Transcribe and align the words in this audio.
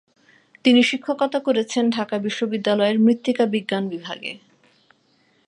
তিনি 0.65 0.81
শিক্ষকতা 0.83 1.39
করেছেন 1.39 1.83
ঢাকা 1.89 2.15
বিশ্ববিদ্যালয়ের 2.17 2.97
মৃত্তিকা 2.99 3.45
বিজ্ঞান 3.45 3.83
বিভাগে। 3.89 4.31